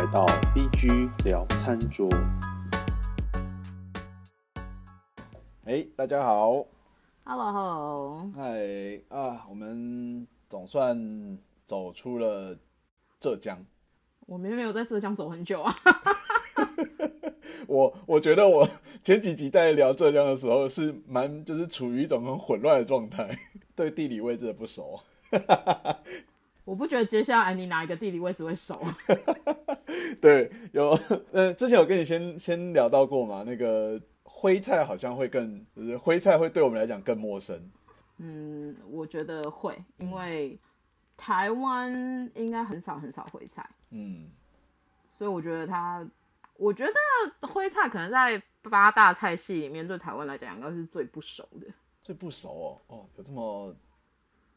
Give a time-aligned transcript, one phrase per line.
[0.00, 2.08] 来到 BG 聊餐桌。
[5.66, 6.64] 哎，大家好
[7.22, 11.36] ，Hello Hello，嗨啊，我们总算
[11.66, 12.56] 走出了
[13.18, 13.62] 浙江。
[14.20, 15.74] 我明明没有在浙江走很久啊。
[17.68, 18.66] 我我觉得我
[19.04, 23.38] 前几集在聊浙江的时候是蛮就是处于一种很混乱的状态，
[23.76, 24.98] 对地理位置的不熟。
[26.64, 28.74] 我不觉得接下来你哪一个地理位置会熟。
[30.20, 30.98] 对，有
[31.32, 37.70] 呃，之前有跟你先先聊到过嘛，那个徽菜好像会更，就是徽菜会对我们来讲更陌生。
[38.18, 40.58] 嗯，我觉得会，因为
[41.16, 44.30] 台湾应该很少很少徽菜，嗯，
[45.16, 46.06] 所以我觉得它，
[46.56, 51.66] 我觉得徽菜可能在八大菜系里面对台湾来讲应该是最不熟的。
[52.02, 53.74] 最不熟哦，哦，有这么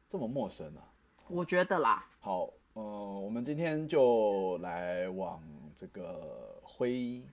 [0.10, 0.84] 这么陌生啊？
[1.28, 5.42] 我觉得啦，好，呃，我们今天就来往
[5.76, 7.24] 这个徽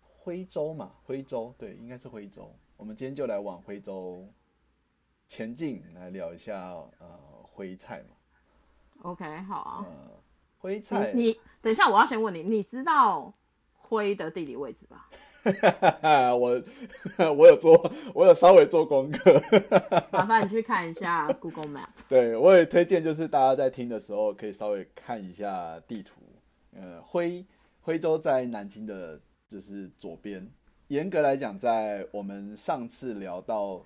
[0.00, 2.54] 徽州嘛，徽州对，应该是徽州。
[2.76, 4.26] 我们今天就来往徽州
[5.28, 6.60] 前进，来聊一下
[6.98, 8.16] 呃徽菜嘛。
[9.02, 9.86] OK，好啊。
[9.86, 10.10] 呃，
[10.58, 13.32] 徽菜，你你等一下，我要先问你，你知道
[13.72, 15.08] 徽的地理位置吧？
[16.38, 16.62] 我
[17.36, 19.40] 我有做，我有稍微做功课。
[20.10, 21.88] 麻烦你去看一下 Google Map。
[22.08, 26.20] 对，我也推荐，就是大家在听的时候可以稍微看一下地图。
[26.76, 27.44] 呃，徽
[27.82, 30.50] 徽州在南京的，就是左边。
[30.88, 33.80] 严格来讲，在我们上次聊到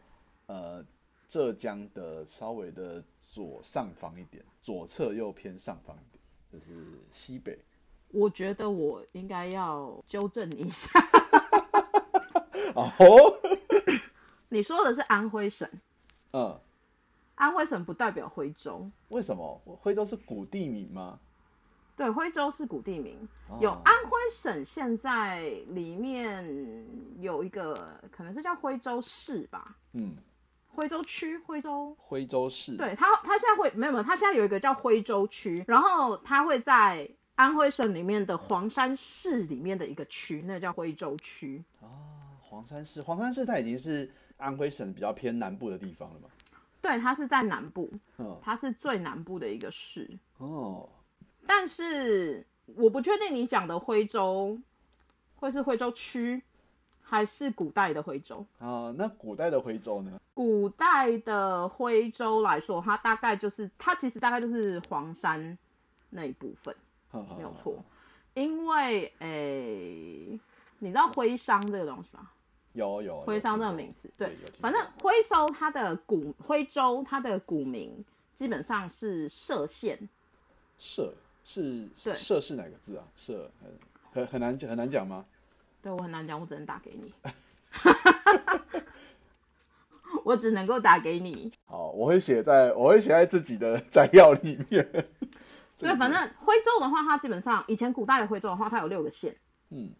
[0.46, 0.84] 呃
[1.28, 6.72] 浙江的稍微的左上方一点，左侧又偏上方一点，就是
[7.10, 7.58] 西北。
[8.10, 10.98] 我觉得我应该要纠正你一下，
[12.74, 13.38] 哦，
[14.48, 15.68] 你说的是安徽省，
[16.32, 16.58] 嗯，
[17.34, 18.90] 安徽省不代表徽州。
[19.08, 21.18] 为什么徽州是古地名吗？
[21.96, 26.86] 对，徽州是古地名，哦有安徽省现在里面
[27.18, 27.74] 有一个
[28.12, 30.16] 可能是叫徽州市吧，嗯，
[30.68, 31.96] 徽州区，徽州。
[31.98, 32.76] 徽州市。
[32.76, 41.64] 对它，它现在会没有没有，它现在有一个叫徽州区，然后它会在安徽省里面的黄山市里面的一个区，那个叫徽州区。
[41.80, 41.88] 啊，
[42.48, 46.28] 黄山市，黄山市它已经是安徽省比较偏南部的地方了嘛。
[46.80, 50.08] 对，它是在南部，嗯，它是最南部的一个市。
[50.38, 50.88] 哦，
[51.46, 54.58] 但是我不确定你讲的徽州
[55.36, 56.42] 会是徽州区，
[57.02, 58.46] 还是古代的徽州。
[58.58, 60.18] 啊，那古代的徽州呢？
[60.32, 65.58] 古代的徽州来说，它大概就是它其实大概就是黄山
[66.08, 66.74] 那一部分，
[67.10, 67.84] 没没有错。
[68.34, 70.40] 因为诶、
[70.78, 72.30] 你知道徽商这个东西吗？
[72.78, 78.04] 有有徽商这个名字，对，反正徽州它的古徽州它的古名
[78.36, 79.98] 基本上是歙县，
[80.80, 81.10] 歙
[81.44, 83.04] 是对社是哪个字啊？
[83.18, 83.78] 歙很
[84.12, 85.24] 很很难很难讲吗？
[85.82, 87.12] 对我很难讲，我只能打给你，
[90.24, 91.52] 我只能够打给你。
[91.66, 94.88] 好，我会写在我会写在自己的摘要里面。
[95.76, 99.36] 对，反正徽州的话，它基本上以前古代的徽州的话，它有六个县，
[99.70, 99.90] 嗯，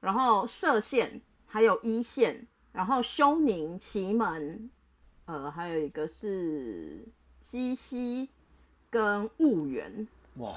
[0.00, 4.70] 然后歙县，还有一线，然后休宁、祁门，
[5.24, 7.04] 呃，还有一个是
[7.42, 8.28] 鸡西
[8.90, 10.06] 跟婺源。
[10.36, 10.54] 哇，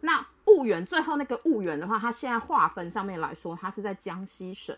[0.00, 4.74] 那婺源最后那个婺源的话，它现在划分上面来说，它是在江西省。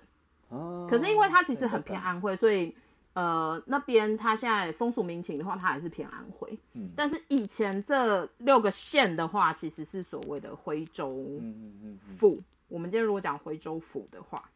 [0.48, 2.74] 哦，可是因为它其实很偏安徽，所以
[3.12, 6.58] 呃那边它现在风俗民情的话，它还是偏安徽。
[6.72, 12.42] 嗯但是以前这六个县的话，其实是所谓的徽州嗯嗯嗯嗯，府。
[12.68, 14.50] 我们今天如果讲徽州府的话，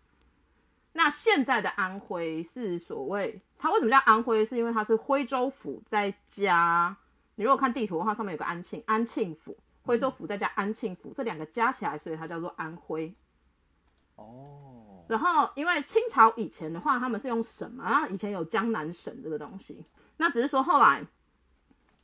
[0.92, 4.44] 那现在的安徽是所谓它为什么叫安徽？
[4.44, 6.96] 是因为它是徽州府再加
[7.34, 13.14] 你如果看地图的话，上面有个安庆安庆府，徽州府再加安庆府，这两个加起来，所以它叫做安徽。
[14.16, 19.82] 哦，然后，因为清朝以前的话，他们是用省嘛，然后以前有江南省这个东西，
[20.18, 21.02] 那只是说后来，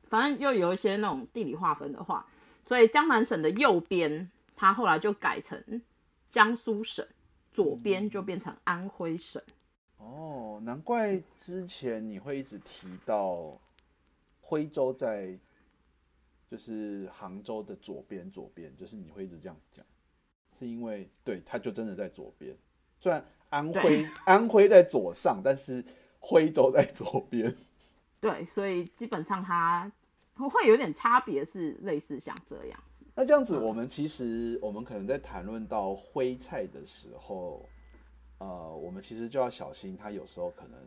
[0.09, 2.27] 反正又有一些那种地理划分的话，
[2.67, 5.83] 所以江南省的右边，它后来就改成
[6.31, 7.07] 江苏省，
[7.59, 9.43] 左边就变成安徽省。
[9.97, 13.51] 哦，难怪之前你会一直提到
[14.41, 15.37] 徽州在，
[16.49, 19.85] 就是杭州的左边，左边，就是你会一直这样讲，
[20.57, 22.57] 是因为对，它就真的在左边。
[23.01, 25.85] 虽然安徽安徽在左上，但是
[26.21, 27.53] 徽州在左边。
[28.21, 29.91] 对，所以基本上它
[30.37, 32.88] 会有点差别，是类似像这样子。
[33.19, 37.69] 那这样子，我们其实我们可能在谈论到徽菜的时候，
[38.39, 40.79] 呃，我们其实就要小心，它有时候可能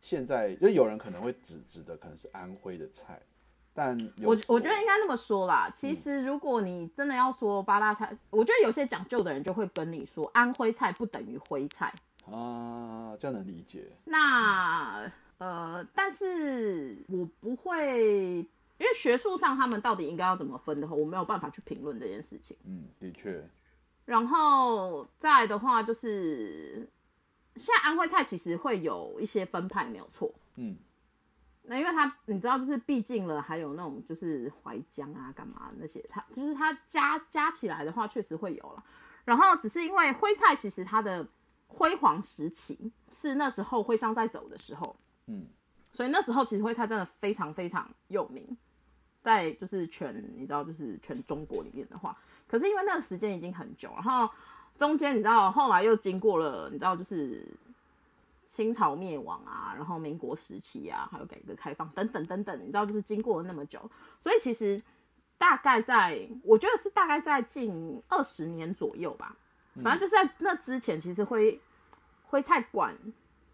[0.00, 3.20] 现在就有人可能会指指的可能是安徽的菜，
[3.74, 5.68] 但我我觉得应该那么说啦。
[5.74, 11.92] 其实如果你真的要说八大菜，我觉得有些讲究的人就会跟你说，安徽菜不等于徽菜。
[12.30, 13.90] 啊，这样能理解。
[14.04, 18.46] 那呃，但是我不会，
[18.82, 22.56] 因为学术上他们到底应该要怎么分的话，我没有办法去评论这件事情。
[22.64, 23.48] 嗯，的确，
[24.04, 26.90] 然后再来的话，就是
[27.54, 30.34] 现在安徽菜其实会有一些分派，没有错。
[30.56, 30.76] 嗯，
[31.62, 38.84] 那因为它你知道，就是毕竟了，还有那种就是淮江啊，干嘛那些，它就是它加加起来的话，确实会有了。
[39.24, 41.24] 然后只是因为徽菜其实它的
[41.68, 44.96] 辉煌时期是那时候徽商在走的时候，
[45.26, 45.46] 嗯，
[45.92, 48.58] 所以那时候其实徽菜真的非常非常有名，
[49.22, 52.16] 在就是全你知道就是全中国里面的话，
[52.48, 54.28] 可是因为那个时间已经很久，然后
[54.78, 57.46] 中间你知道后来又经过了你知道就是
[58.44, 63.80] 清朝灭亡啊，然后民国时期啊，还有改革开放等等等等，你知道就是经过了那么久，
[64.20, 64.82] 所以其实
[65.38, 69.36] 大概在我觉得是大概在近二十年左右吧，
[69.82, 71.60] 反正就是在那之前，其实徽
[72.24, 72.94] 徽菜馆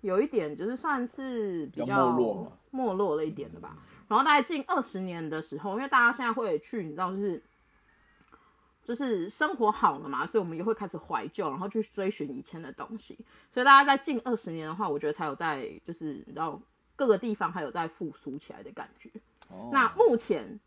[0.00, 3.76] 有一点就是算是比比较较没落没落了一点的吧。
[4.08, 7.42] 然后大概近二十年的时候，因为大家现在会去，你知道，就是
[8.82, 13.14] 就是生活好了嘛，所以我们也会开始怀旧，然后去追寻以前的东西。
[13.52, 16.60] 所以大家在近二十年的话，我觉得才有在就是你知道
[16.96, 19.10] 各个地方还有在复苏起来的感觉。
[19.48, 20.58] 哦，那目前，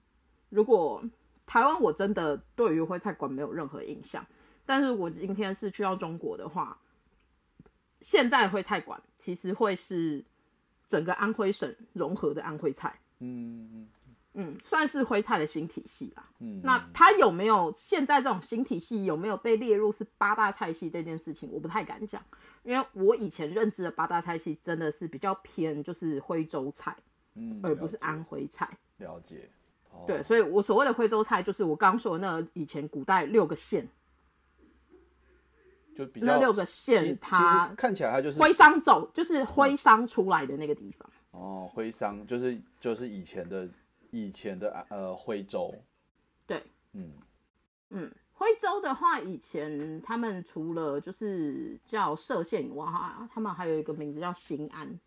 [0.50, 1.04] 如果
[1.48, 4.26] 台湾我真的对于徽菜馆没有任何印象，
[4.66, 6.78] 但是如果今天是去到中国的话，
[8.02, 10.24] 现在徽菜馆其实会是
[10.88, 13.88] 整个安徽省融合的安徽菜，嗯
[14.34, 16.24] 嗯，算是徽菜的新体系啦。
[16.40, 22.24] 嗯，那它有没有现在这种新体系有没有被列入是八大菜系这件事情，我不太敢讲，
[22.64, 26.96] 因为我以前认知的八大菜系真的是比较偏就是徽州菜，
[27.36, 28.78] 嗯，而不是安徽菜。
[28.98, 29.50] 了解。
[29.92, 33.86] 哦对，，所以我所谓的徽州菜，就是我刚刚说的那以前古代六个县，
[35.94, 41.10] 就比那六个县它看起来它就是徽商走，就是徽商出来的那个地方。
[41.32, 43.68] 哦，徽商就是就是以前的
[44.12, 45.74] 以前的呃徽州，
[46.46, 46.62] 对，
[46.94, 47.12] 嗯
[47.90, 55.00] 嗯，徽州的话，以前他们除了就是叫歙县以外，哈，他们还有一个名字叫新安。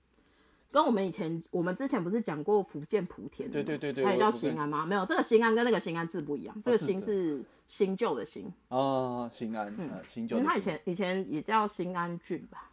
[0.73, 3.63] 跟我们以前，我们之前不是讲过福建莆田的？
[3.63, 4.85] 对对对对它也叫新安吗？
[4.85, 12.69] 没有，这个新安跟那个新安字不一样，这个新是新旧的新，啊，新安嗯新旧它以前以前也叫新安郡吧，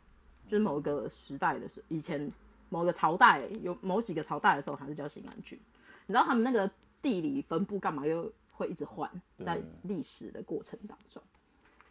[0.48, 2.28] 就是某一个时代的时，以前
[2.72, 5.60] 某个朝代有某几个朝代的时候，还是叫新安郡。
[6.08, 6.72] 你知道他们那个
[7.02, 9.10] 地理分布干嘛又会一直换，
[9.46, 11.22] 在历史的过程当中，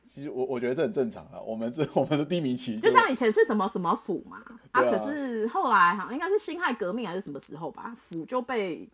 [0.09, 4.43] 其实我我觉得这很正常啊，我们这 我们的地名其实就像以前是什么什么府嘛，
[4.73, 4.83] 啊，啊。
[4.83, 8.89] 可是后来好像应该是辛亥革命还是什么时候吧，府就被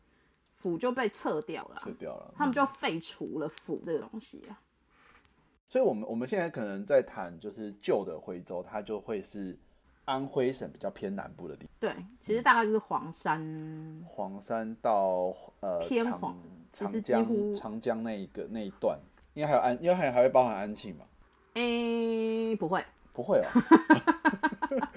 [0.55, 4.59] 府就被撤掉了啊、撤掉了，他们就废除了府这个东西啊。
[5.69, 9.59] 所以我们我们现在可能在谈就是旧的徽州，它就会是
[10.07, 16.37] 安徽省比较偏南部的地方，对，其实大概就是黄山，黄山到呃长偏黄
[16.73, 18.99] 长江长江那一个那一段，
[19.35, 21.05] 应该还有安，应该还还会包含安庆吧？
[21.55, 23.47] 诶、不会，不会哦，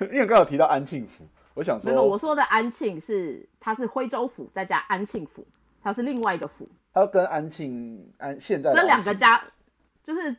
[0.12, 1.24] 因为刚有提到安庆府，
[1.54, 5.46] 我想没有，我说说的安庆是它是徽州府再加安庆府，
[5.80, 9.42] 它是另外一个府，它跟安庆安现在的这两个加
[10.02, 10.34] 就是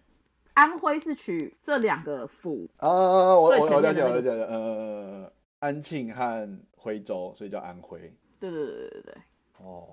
[0.57, 2.89] 安徽是取这两个府，啊，
[3.37, 8.11] 我最我我了解了解了，呃，安庆和徽州，所以叫安徽。
[8.39, 9.15] 对对对对对对，
[9.63, 9.87] 哦，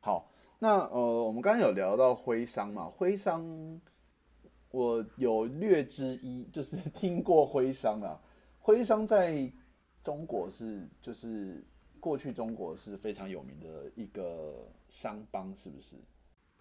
[0.00, 3.80] 好，那呃，我们刚刚有聊到徽商嘛，徽商
[4.72, 8.20] 我有略知一，就是听过徽商啊，
[8.60, 9.50] 徽商在
[10.02, 11.64] 中国是就是
[11.98, 15.96] 过去中国是非常有名的一个商帮，是不是？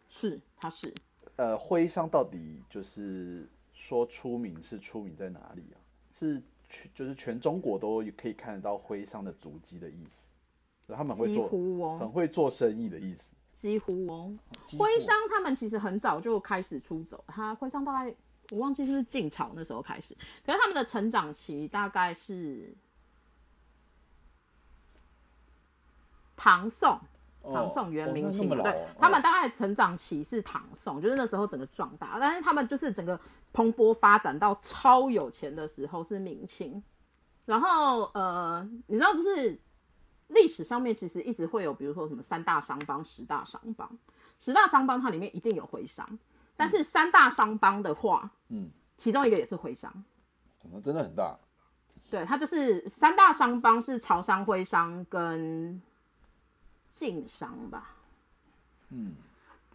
[0.07, 0.93] 是他是
[1.37, 5.77] 呃，徽商到底就是说出名是出名在哪里啊？
[6.13, 10.29] 是全就是全中国都可以看得到徽商的足迹的意思，
[10.87, 13.33] 他们很会做，很会做生意的意思。
[13.53, 14.33] 几乎哦，
[14.77, 18.15] 徽商他们其实很早就开始出走，他徽商大概
[18.51, 20.15] 我忘记是不是晋朝那时候开始，
[20.45, 22.73] 可是他们的成长期大概是
[26.37, 26.97] 唐宋。
[27.53, 33.19] 唐宋元明清嘛，对他们大概成长期是唐宋，就是那时候整个壮大，但是他们就是整个
[33.53, 36.81] 蓬勃发展到超有钱的时候是明清，
[37.45, 39.59] 然后呃，你知道就是
[40.27, 43.89] 历史上面其实一直会有，比如说什么三大商帮、十大商帮，
[44.39, 46.07] 十大商帮它里面一定有徽商，
[46.55, 49.91] 但是三大商帮的话，嗯，其中一个也是徽商，
[50.61, 51.37] 可能真的很大。
[52.09, 55.81] 对，它就是三大商帮是潮商、徽商跟
[56.95, 57.91] 晋商吧。
[58.89, 59.13] 嗯，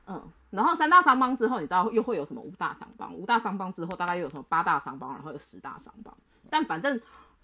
[0.07, 3.15] 嗯，然后三大商帮之后，你知道又会有什么五大商帮？
[3.15, 6.17] 五大商帮之后，大概又有什么八大商帮，然后有十大商帮。
[6.49, 6.99] 但反正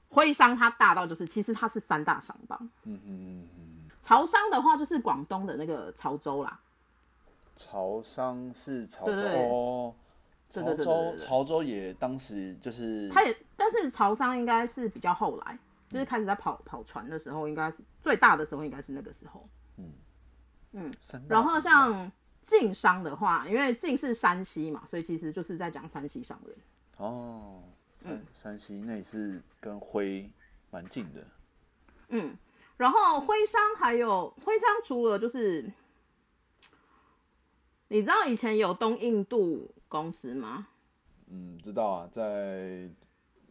[0.08, 2.58] 徽商它大到就是，其实它是三大商帮。
[2.84, 6.58] 嗯嗯嗯嗯，潮商的话就是广东的那个潮州啦。
[7.54, 9.94] 潮商是潮州对对对哦，
[10.50, 15.58] 潮州潮州也当时就是它也，但是潮商应该是比较后来，
[15.90, 19.46] 就是开始在跑跑船的时候，应该是最大的时候，应该是那个时候。
[21.00, 22.10] 三大然后像
[22.42, 26.56] 晋商的话，因为晋是山西嘛，所以其实就是在讲山西商人。
[26.98, 27.62] 哦，
[28.02, 30.30] 嗯山山西那也是跟徽
[30.70, 31.26] 蛮近的。
[32.08, 32.36] 嗯，
[32.76, 35.70] 然后徽商还有徽商，除了就是，
[37.88, 40.68] 你知道以前有东印度公司吗？
[41.28, 42.88] 嗯，知道啊，在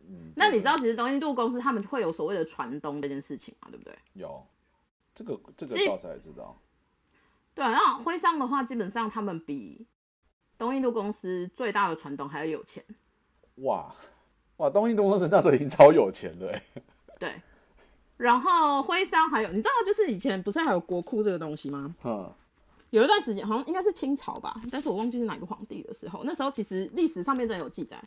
[0.07, 3.97] 嗯，那你知道其实东印度公司他们会有所谓的传东这件事情嘛，对不对？
[4.13, 4.45] 有
[5.15, 6.55] 这个这个所以倒才知道。
[7.55, 9.87] 对啊，那徽商的话，基本上他们比
[10.57, 12.83] 东印度公司最大的传东还要有钱。
[13.55, 13.95] 哇
[14.57, 16.63] 哇，东印度公司那时候已经超有钱了欸，
[17.17, 17.41] 对，
[18.17, 21.95] 然后徽商还有，你知道就是以前不是还有国库这个东西吗？
[22.03, 22.29] 嗯，
[22.89, 26.23] 有一段时间好像应该是清朝吧，但是我忘记是哪个皇帝的时候。
[26.25, 28.01] 那时候其实历史上面真的有记载，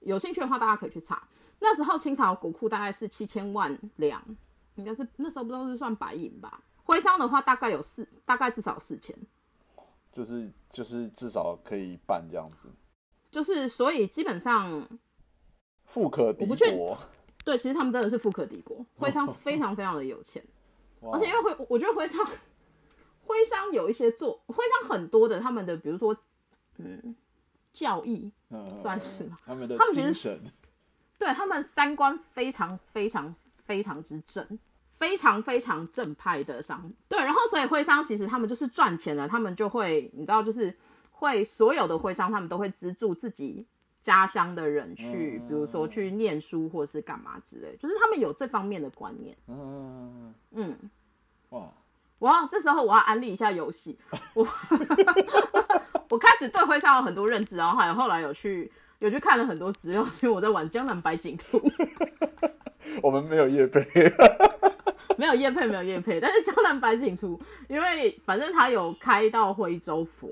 [0.00, 1.26] 有兴趣的话大家可以去查。
[1.60, 4.22] 那时候清朝国库大概是七千万两，
[4.76, 6.62] 应该是那时候不知道是算白银吧。
[6.82, 9.16] 徽商的话大概有四，大概至少四千，
[10.12, 12.68] 就是就是至少可以办这样子，
[13.30, 14.86] 就是所以基本上
[15.84, 16.98] 富可敌国。
[17.44, 20.42] 对，其实他们真的是富可敌国，徽商非常非常的有钱。
[21.12, 22.26] 而且因为徽，我觉得徽商，
[23.22, 26.16] 徽商有一些做徽商很多的他们的，比如说，
[26.78, 27.14] 嗯，
[27.72, 30.40] 教义，嗯算是吧他们的他们其实精神，
[31.18, 34.58] 对他们三观非常非常非常之正，
[34.98, 36.92] 非常非常正派的商。
[37.08, 40.76] 对，然后所以徽商其实他们就是赚钱了，他们就会，你知道，就是
[41.10, 43.66] 会所有的徽商他们都会资助自己
[44.00, 49.36] 家乡的人去，比如说去念书或是干嘛之类，就是他们有这方面的观念。
[49.48, 50.76] 嗯，嗯。
[51.50, 51.72] 哇，
[52.18, 53.96] 我要这时候我要安利一下游戏，
[54.34, 54.44] 我
[56.10, 58.72] 我开始对徽商有很多认知，然后还有后来有去
[59.04, 61.58] 有去看了很多资料，所以我在玩《江南百景图》，
[63.02, 63.84] 我们没有叶 配，
[65.18, 70.30] 没有叶配，没有叶配，但是《江南百景图》因为反正它有开到徽州府，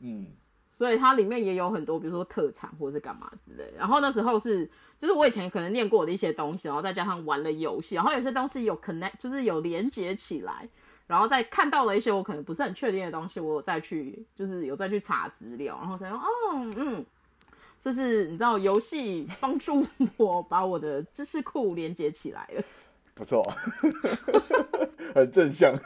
[0.00, 0.26] 嗯，
[0.70, 3.74] 所以它里面也有很多，比如说特产或者是干嘛之类。
[3.76, 4.64] 然后那时候是，
[4.98, 10.66] 就是我以前可能念过的一些东西，然后再加上玩了游戏，然后有些东西有 connect，就是有连接起来，
[11.06, 16.24] 然后再看到了一些我可能不是很确定的东西，我有再去就是有再去查资料，然后才说哦
[16.76, 17.04] 嗯，
[17.84, 19.86] 就是你知道游戏帮助
[20.16, 22.62] 我把我的知识库连接起来了。
[23.14, 23.42] 不错，
[25.14, 25.76] 很正向。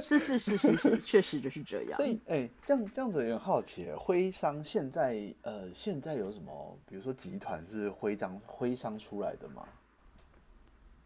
[0.00, 2.06] 是是是是是，确实就是这样所。
[2.06, 9.64] 以，哎、这样这样子也很好奇，徽商现在呃，现在有什么，比如说集团是徽商徽商出来的吗？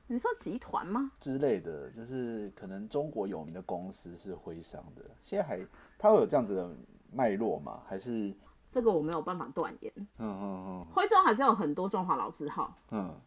[0.06, 1.12] 你说集团吗？
[1.18, 5.58] 之类的，就是可能中国有名的公司是徽商的，现在还
[5.96, 6.70] 它会有这样子的
[7.10, 7.80] 脉络吗？
[7.88, 8.34] 还是
[8.76, 9.90] 这个我没有办法断言。
[10.18, 13.20] 嗯嗯嗯徽州还是有很多中华老字号，嗯嗯，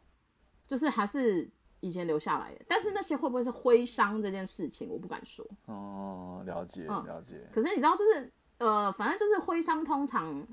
[0.67, 5.43] 就是还是以前留下来的，但是那些会不会是徽商这件事情，我不敢说。
[5.65, 10.47] 哦，了解嗯了解，可是你知道，就是呃，反正就是徽商通常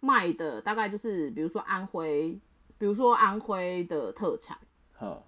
[0.00, 2.40] 卖的大概就是，比如说安徽，
[2.78, 4.58] 比如说安徽的特产，
[4.94, 5.22] 哼，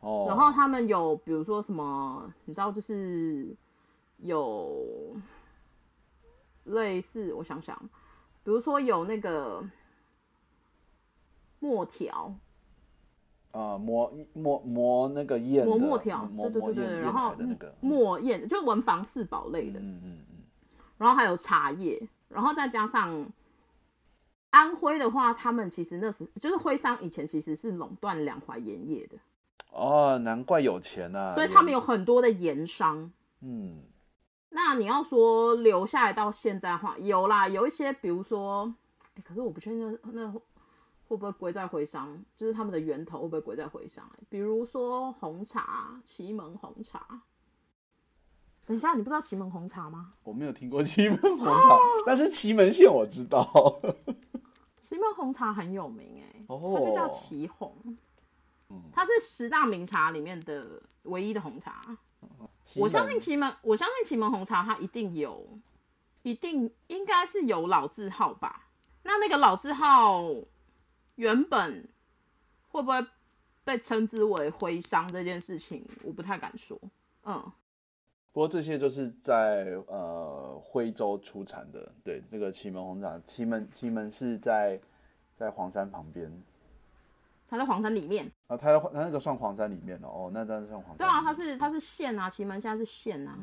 [0.00, 3.54] 哦，然后他们有比如说什么，你知道，就是
[4.16, 5.14] 有
[6.64, 7.80] 类似，我想想，
[8.46, 9.60] 比如说有那个
[11.58, 12.32] 墨条，
[13.50, 17.34] 啊磨磨磨那个砚的，磨墨条，磨对对对对，然后
[17.80, 20.36] 墨砚就是文房四宝类的，嗯嗯嗯，
[20.96, 23.26] 然后还有茶叶，然后再加上
[24.50, 29.16] 安徽的话，他们其实那时就是徽商以前其实是垄断两淮盐业的，
[29.72, 33.10] 哦，难怪有钱呐、啊，所以他们有很多的盐商。
[33.40, 33.82] 嗯
[34.56, 38.74] 那你要说留下来到现在的话，有啦，有一些比如说，
[39.16, 40.40] 诶可是我不确定那那会
[41.14, 44.24] 不会归在徽商，就是他们的源头会不会归在徽商、欸？
[44.30, 47.20] 比如说红茶，祁门红茶。
[48.64, 50.14] 等一下，你不知道祁门红茶吗？
[50.22, 53.78] 我没有听过祁门红茶，但是祁门县我知道。
[54.80, 57.76] 祁门红茶很有名哎、哦它就叫祁红，
[58.90, 61.78] 它是十大名茶里面的唯一的红茶。
[62.66, 65.46] 祁我相信祁门，我相信祁门红茶它一定有，
[66.22, 68.66] 一定应该是有老字号吧？
[69.04, 70.24] 那那个老字号
[71.14, 71.88] 原本
[72.70, 73.06] 会不会
[73.62, 76.76] 被称之为徽商这件事情，我不太敢说。
[77.22, 77.40] 嗯，
[78.32, 84.80] 不过这些就是在呃徽州出产的，对，这个祁门红茶，祁门祁门是在
[85.36, 86.30] 在黄山旁边，
[87.48, 88.30] 它在黄山里面。
[88.46, 90.98] 啊，它它那个算黄山里面哦，哦，那当然算黄山。
[90.98, 93.36] 对啊，它是它是县啊，祁门现在是县啊。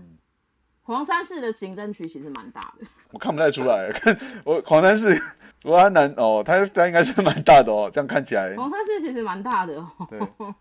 [0.86, 5.16] 黄山市的行政区其实蛮大的，我看不太出来，看我黄山市，
[5.62, 8.54] 不过它南哦，它它应该是蛮大的哦，这样看起来。
[8.58, 9.90] 黄山市其实蛮大的哦。
[10.10, 10.20] 对，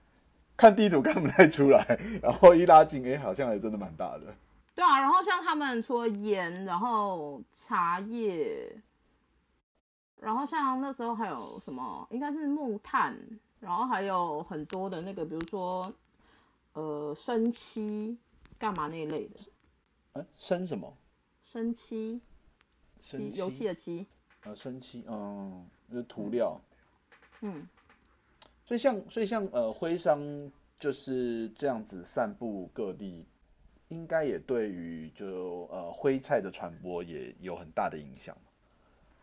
[0.57, 4.23] 看地图看不太出来，然后一拉近，哎，好像也真的蛮大的。
[4.77, 8.73] 对啊，然后像他们除了盐，然后茶叶，
[10.23, 13.19] 然后像那时候还有什么，应该是木炭，
[13.59, 15.93] 然后还有很多的那个，比如说
[16.75, 18.17] 呃生漆，
[18.57, 19.41] 干嘛那一类的。
[20.13, 20.97] 哎，生什么？
[21.43, 22.21] 生漆，
[23.03, 24.07] 漆油漆的漆。
[24.45, 26.57] 呃，生漆，嗯，就是涂料。
[27.41, 27.69] 嗯。
[28.65, 30.21] 所以像，所以像，呃，徽商
[30.79, 33.27] 就是这样子散布各地，
[33.89, 38.37] 应该也对于就呃徽菜的传播也有很大的影响。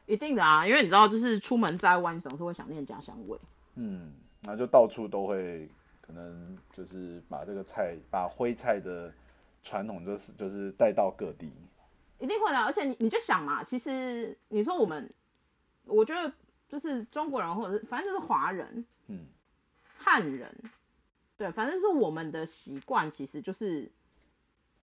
[0.10, 3.40] 一定的啊，因为你知道，就是出门在外，你总是会想念家乡味。
[3.76, 5.70] 嗯，那就到处都会，
[6.02, 9.14] 可能就是把这个菜，把徽菜的。
[9.62, 11.52] 传统就是就是带到各地，
[12.18, 12.58] 一定会的。
[12.58, 15.10] 而且你你就想嘛，其实你说我们，
[15.84, 16.32] 我觉得
[16.66, 19.26] 就是中国人或者是反正就是华人，嗯，
[19.98, 20.56] 汉人，
[21.36, 23.92] 对，反正是我们的习惯，其实就是，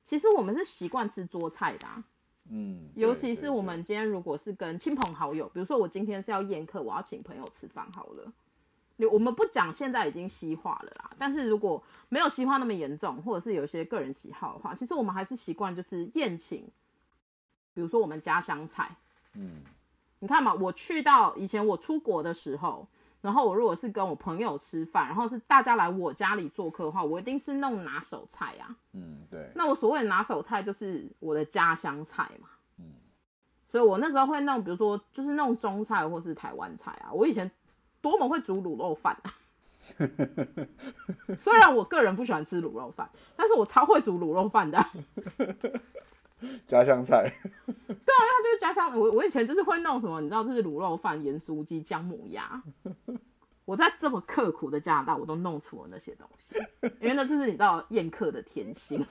[0.04, 1.88] 其实我们是习惯吃桌菜的，
[2.50, 8.32] 嗯，尤其是我们今天如果是跟亲朋好友，比如说我今天是要宴客，我要请朋友吃饭好了。
[9.12, 16.66] 我们不讲现在已经西化了啦，但是如果没有西化那么严重，或者是有一些个人喜好的话，其实我们还是习惯就是宴请，
[17.74, 18.96] 比如说我们家乡菜，
[19.34, 19.60] 嗯，
[20.20, 22.88] 你看嘛，我去到以前我出国的时候，
[23.26, 32.84] 然后我如果是跟我朋友吃饭，然后是大家来我家里做客的话，我一定是弄拿手菜呀，嗯，对，那我所谓的拿手菜就是我的家乡菜嘛，嗯，
[33.68, 37.50] 所以我那时候会弄，比如说就是弄中菜或是台湾菜啊，我以前。
[38.02, 39.34] 多么会煮卤肉饭啊！
[41.36, 44.78] 虽然我个人不喜欢吃卤肉饭，但是我超会煮卤肉饭的。
[46.66, 47.30] 家乡菜。
[47.66, 48.98] 对啊，它就是家乡。
[48.98, 52.62] 我我以前就是会弄什么，你知道，就是卤肉饭、盐酥鸡、姜母鸭。
[53.64, 56.54] 我在这么刻苦的加拿大，我都弄出了那些东西，
[57.00, 59.04] 因为那就是你知道宴客的天性。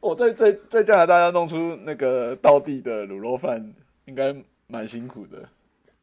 [0.00, 3.72] 我 在在在加拿大要弄出那个道地的卤肉饭，
[4.06, 4.34] 应该
[4.66, 5.48] 蛮辛苦的。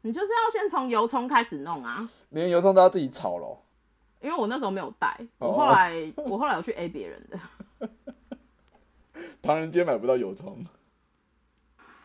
[0.04, 3.62] 你就是要先从油葱开始弄啊，连油葱都要自己炒咯。
[4.22, 7.90] 因为我那时候没有带，我后来我后来有去 A 别人的。
[9.42, 10.66] 唐人街买不到油葱，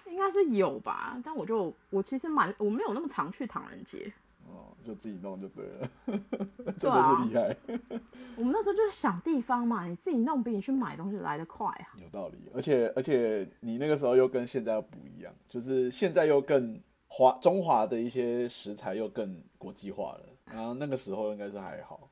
[0.07, 1.21] 应该是有吧？
[1.25, 4.12] 但我就我其实蛮我没有那么常去唐人街。
[4.47, 5.90] 哦，就自己弄就对了，
[6.79, 7.57] 真的是厉害。
[8.38, 11.88] 我们那时候就是想地方嘛，你自己弄比你去买东西来得快啊。
[11.97, 16.81] 有道理，而且而且你那个时候又跟现在又不一样，就是现在又更。
[17.09, 22.11] 华中华的一些食材又更国际化了，然后那个时候应该是还好。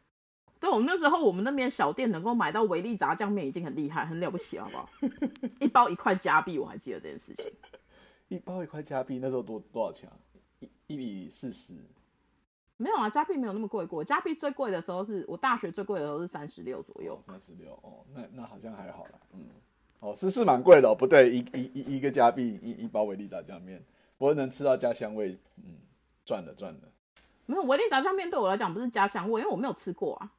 [0.64, 4.88] 对，我们那时候我们那边小店能够买到维力炸酱面已经很厉害，很了不起，好不好？
[5.60, 7.44] 一包一块加币，我还记得这件事情。
[8.28, 10.16] 一包一块加币，那时候多多少钱啊？
[10.60, 11.74] 一一比四十？
[12.78, 14.02] 没有啊，加币没有那么贵过。
[14.02, 17.22] 加币最贵的时候是我大学最贵的时候是三十六左右。
[17.26, 19.20] 三十六哦，那那好像还好啦。
[19.34, 19.40] 嗯，
[20.00, 23.84] 哦，是是蛮贵的，哦不对，一一一一个加币一一包维力炸酱面。
[24.16, 25.76] 不过能吃到家乡味，嗯，
[26.24, 26.80] 赚了赚了。
[27.44, 30.32] 没有维力炸酱面对我来讲不是家乡味，因为我没有吃过啊。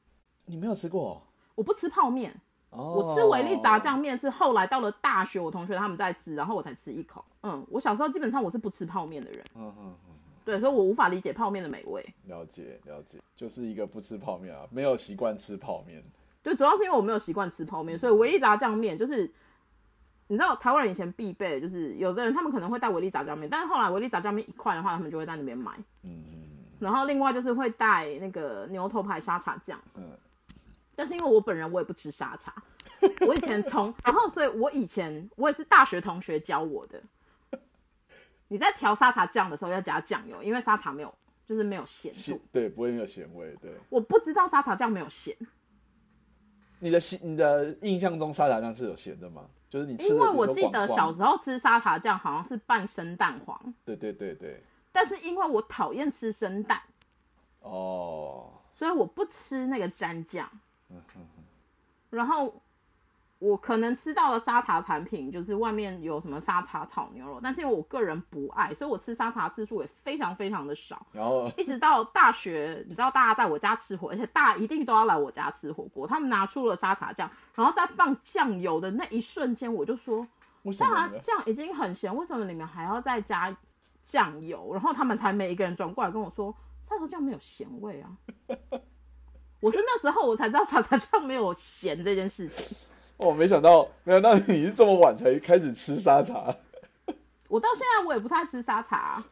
[0.45, 1.21] 你没有吃过？
[1.55, 2.33] 我不吃泡面。
[2.69, 2.93] 哦。
[2.93, 7.23] 我吃维力炸酱面是后来到了大学，我同学他们在吃，然后我才吃一口。
[7.43, 9.43] 嗯，我小时候基本上我是不吃泡面的人。
[9.55, 10.13] 嗯嗯嗯。
[10.43, 12.05] 对，所以我无法理解泡面的美味。
[12.25, 16.03] 了解了解，就是一个不吃泡面啊，没有习惯吃泡面。
[16.43, 19.31] 对，主要是因为我没有习惯吃泡面，所以维力炸酱面就是。
[20.27, 25.71] 你知道台湾人以前必备，就是有的人他们可能会带维力炸酱面，但是后来维力炸酱面一块的话，他们就会在那边买。
[26.01, 26.47] 嗯嗯。
[26.79, 29.79] 然后另外就是会带那个牛头牌沙茶酱。
[29.93, 30.17] 嗯。
[30.95, 32.55] 但是因为我本人我也不吃沙茶，
[33.27, 37.01] 我以前从然后所以我以前我也是大学同学教我的。
[38.47, 41.13] 你在调沙茶酱的时候要加酱油，因为沙茶没有
[41.45, 42.39] 就是没有咸度。
[42.51, 43.55] 对，不会没有咸味。
[43.61, 43.71] 对。
[43.89, 45.35] 我不知道沙茶酱没有咸。
[46.79, 49.45] 你的你的印象中沙茶酱是有咸的吗？
[49.67, 53.73] 就是你，因为我记得小时候吃沙茶酱好像是拌生蛋黄。
[53.83, 54.63] 对对对对。
[54.91, 56.81] 但是因为我讨厌吃生蛋，
[57.61, 60.47] 哦，所以我不吃那个蘸酱。
[62.09, 62.61] 然后
[63.39, 71.05] 我可能吃到了沙茶产品，就是外面有什么沙茶炒牛肉，但是因为我个人不爱，所以我吃沙茶次数也非常非常的少。
[71.11, 76.07] 然后一直到大学，你知道大家在我家吃火，而且大家一定都要来我家吃火锅。
[76.07, 80.25] 他们拿出了沙茶酱，然后再放酱油的那一瞬间，我就说，
[80.71, 81.09] 沙茶？
[81.19, 83.55] 酱已经很咸，为什么你们还要再加
[84.01, 84.71] 酱油？
[84.71, 86.55] 然后他们才每一个人转过来跟我说，
[86.87, 88.17] 沙茶酱没有咸味啊。
[89.65, 92.77] 我是那时候我才知道沙茶酱没有咸这件事情。
[93.17, 96.55] 哦、没想到，没想到你是这么晚才开始吃沙茶。
[97.47, 99.25] 我到现在我也不太吃沙茶啊、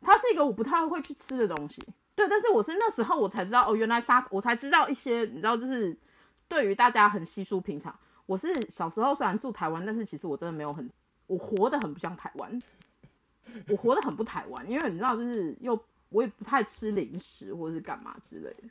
[0.00, 1.80] 它是一个我不太会去吃的东西。
[2.16, 5.96] 对，但是我是那时候我才知道哦，原来沙我才知道一些，你知道，就是
[6.48, 7.96] 对于大家很稀疏平常。
[8.26, 10.90] 我是小时候虽然住台湾，但是其实我真的没有很，
[11.28, 12.62] 我活得很不像台湾，
[13.68, 18.68] 我活得很不台湾，因为你知道，就是又我也不太吃零食或者是干嘛之类的。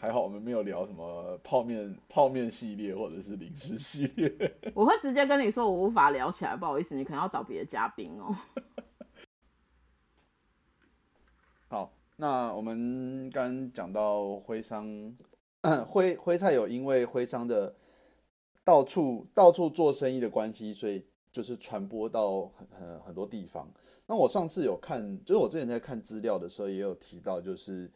[0.00, 4.32] 还好我们没有聊什么泡面泡面系列或者是零食系列。
[4.72, 8.34] 我会直接跟你说我无法聊起来，不好意思，你可能要找别的嘉宾哦。
[11.68, 15.14] 好，那我们刚刚讲到徽商，
[15.86, 17.74] 徽徽菜有因为徽商的
[18.64, 23.70] 到处到处做生意的关系，所以就是传播到很很很多地方。
[24.06, 27.90] 那我上次有看，就是我之前在看资料的时候也有提到，就是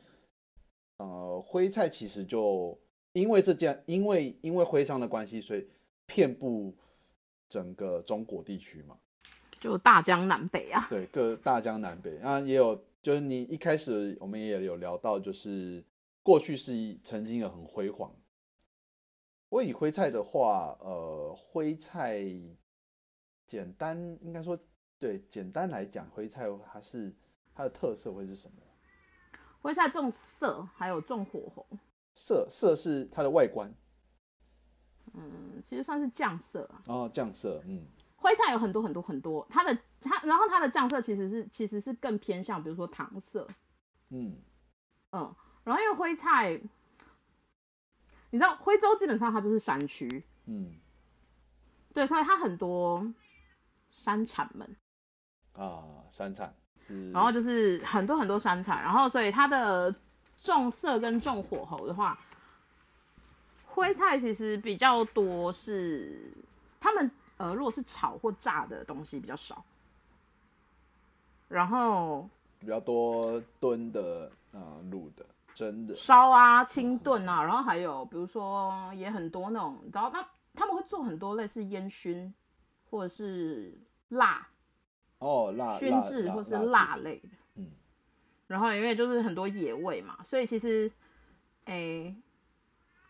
[0.99, 2.79] 呃徽菜其实就
[3.13, 5.67] 因为这件，因为因为徽商的关系，所以
[6.07, 6.75] 遍布
[7.49, 8.99] 整个中国地区嘛。
[9.61, 15.83] 就大江南北啊，对，各大江南北，那也有，就是你一开始我们也有聊到，就是
[16.23, 18.15] 过去是一曾经有很辉煌。
[19.49, 22.23] 我以徽菜的话，呃，徽菜
[23.47, 24.59] 简单应该说，
[24.99, 27.15] 对，简单来讲，徽菜它是
[27.55, 28.57] 它的特色会是什么？
[29.65, 31.67] 徽菜重色，还有重火候，
[32.13, 33.73] 色色是它的外观，
[35.15, 36.83] 嗯，其实算是酱色啊。
[36.87, 43.49] 哦酱色，嗯，徽菜有很多很多很多，它的它，然后它的酱色其实是其实是更偏向，比如说糖色，
[44.11, 44.37] 嗯，
[45.13, 46.61] 嗯，然后因为徽菜，
[48.29, 50.75] 你知道徽州基本上它就是山区，嗯。
[51.95, 53.15] 对，所以它很多
[53.89, 54.77] 山产们，
[55.55, 56.49] 啊，山产。
[56.49, 56.64] 是，
[57.13, 59.95] 然后就是很多很多酸菜，然后所以它的
[60.39, 62.19] 重色跟重火候的话，
[63.67, 66.33] 徽菜其实比较多是
[66.79, 69.65] 他们呃，如果是炒或炸的东西比较少，
[71.49, 72.29] 然后
[72.61, 82.33] 比较多炖的，啊，卤的，蒸的，烧啊、清炖啊，然后还有比如说也很多那种，然后他他们会做很多类似烟熏
[82.91, 83.77] 或者是
[84.11, 84.47] 辣
[85.25, 87.71] 哦，辣熏制或是辣类的，嗯，
[88.47, 90.91] 然后因为就是很多野味嘛，所以其实
[91.65, 92.15] 诶、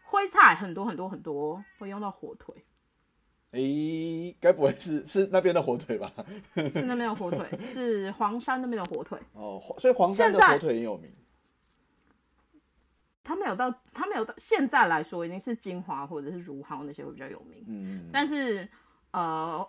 [0.05, 2.55] 徽菜很多很多很多会用到火腿，
[3.50, 6.12] 诶，该不会是 是那边的火腿吧？
[6.55, 11.11] 是那边的火腿，是黄山那边的火腿，哦，所以黄山的火腿很有名。
[13.27, 18.68] 他没有到他没有到现在来说，一定是金华或者是如豪那些会比较有名，嗯，但是
[19.12, 19.66] 呃，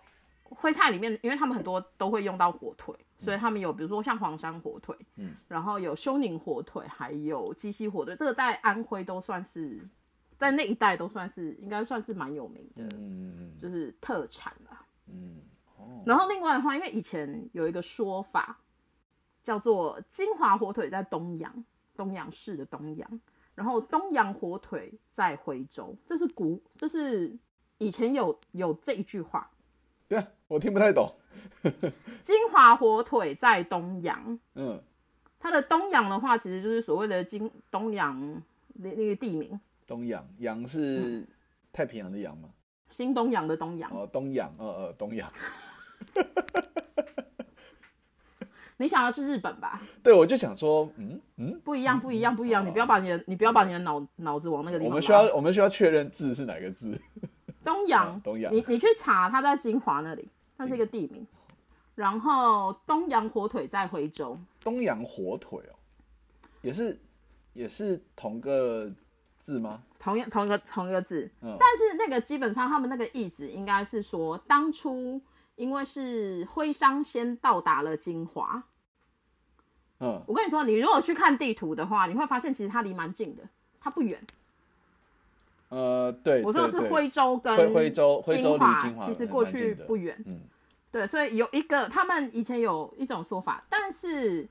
[0.49, 9.79] 徽菜里面，因为他们很多都会用到火腿，所以他们有比如说像黄山火腿，嗯，然后有休宁火腿，还有鸡西火腿，这个在安徽都算是
[10.37, 14.85] 在那一带都算是应该算是蛮有名的，嗯嗯就是特产啦。
[15.07, 15.41] 嗯，
[15.77, 18.59] 哦，然后另外的话，因为以前有一个说法
[19.43, 23.21] 叫做金华火腿在东阳，东阳市的东阳，
[23.55, 27.35] 然后东阳火腿在徽州，这是古，这是
[27.77, 29.49] 以前有有这一句话，
[30.07, 31.13] 对啊，我听不太懂。
[32.21, 34.39] 金华火腿在东阳。
[34.55, 34.81] 嗯，
[35.39, 38.19] 它的东阳的话，其实就是所谓的金东阳
[38.75, 41.25] 那那个地名，东阳，阳是
[41.73, 42.49] 太平洋的洋吗？
[42.89, 43.89] 新东阳的东阳。
[43.91, 45.31] 哦，东阳，呃呃，东洋。
[48.77, 49.81] 你想的是日本吧？
[50.03, 52.65] 对，我就想说，嗯嗯，不一样，不一样，不一样。
[52.65, 54.89] 你不要把你的你不要把你的脑脑子往那个地方。
[54.89, 56.99] 我们需要我们需要确认字是哪个字。
[57.63, 60.27] 东阳，东阳你你去查，它在金华那里，
[60.57, 61.25] 它是一个地名。
[61.95, 65.75] 然后东阳火腿在徽州，东洋火腿哦，
[66.61, 66.99] 也是
[67.53, 68.91] 也是同个
[69.39, 69.81] 字吗？
[69.97, 75.21] 同样同一个同一个字，嗯但是那个基本上他们那个意思应该是说，当初
[75.55, 78.63] 因为是徽商先到达了金华。
[79.99, 83.47] 嗯，我跟你说，你如果去看地图的话，你会发现其实它离蛮近的，
[83.79, 84.21] 它不远。
[85.69, 90.15] 呃，对，我说的是徽州跟徽徽州徽州离，金华其实过去不远。
[90.27, 90.41] 嗯。
[90.91, 94.47] 对，所以有一个他们以前有一种说法，但是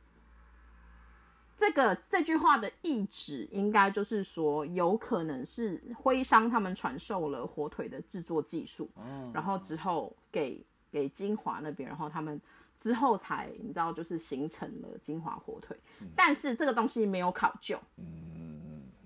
[1.57, 12.39] 这个这句话的意旨应该就是说，有可能是徽商他们传授了火腿的制作技术，哦，然后之后给给金华那边，然后他们
[12.77, 15.75] 之后才你知道就是形成了金华火腿，
[16.15, 17.79] 但是这个东西没有考究。
[17.97, 18.44] 嗯，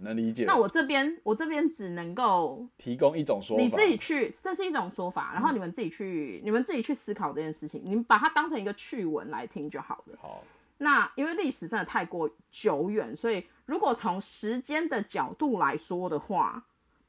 [0.00, 0.44] 能理解。
[0.44, 10.18] 那我这边我这边只能够提供一种说法，你自己去，这是一种说法，然后你们自己去，你们自己去思考这件事情，你们把它当成一个趣闻来听就好了。
[10.20, 10.42] 好，
[10.78, 16.64] 那因为历史真的太过久远，所以如果从时间的角度来说的话，